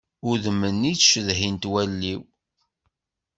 [0.29, 2.21] Udem-nni i ttcedhin-t wallen-iw.